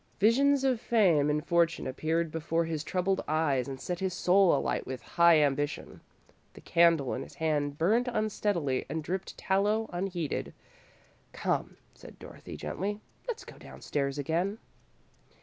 Visions 0.19 0.63
of 0.63 0.81
fame 0.81 1.29
and 1.29 1.45
fortune 1.45 1.85
appeared 1.85 2.31
before 2.31 2.65
his 2.65 2.83
troubled 2.83 3.23
eyes 3.27 3.67
and 3.67 3.79
set 3.79 3.99
his 3.99 4.15
soul 4.15 4.55
alight 4.57 4.87
with 4.87 4.99
high 5.03 5.39
ambition. 5.41 6.01
The 6.55 6.61
candle 6.61 7.13
in 7.13 7.21
his 7.21 7.35
hand 7.35 7.77
burned 7.77 8.07
unsteadily 8.07 8.83
and 8.89 9.03
dripped 9.03 9.37
tallow, 9.37 9.87
unheeded. 9.93 10.55
"Come," 11.33 11.77
said 11.93 12.17
Dorothy, 12.17 12.57
gently, 12.57 12.99
"let's 13.27 13.45
go 13.45 13.59
downstairs 13.59 14.17
again." 14.17 14.57